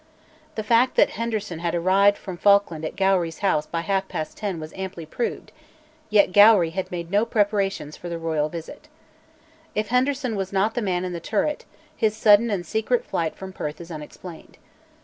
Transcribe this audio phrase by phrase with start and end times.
[0.55, 4.59] The fact that Henderson had arrived (from Falkland) at Gowrie's house by half past ten
[4.59, 5.51] was amply proved,
[6.09, 8.87] yet Gowrie had made no preparations for the royal visit.
[9.75, 13.53] If Henderson was not the man in the turret, his sudden and secret flight from
[13.53, 14.57] Perth is unexplained.